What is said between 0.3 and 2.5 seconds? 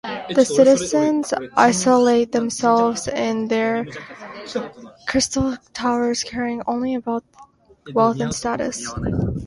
The citizens isolate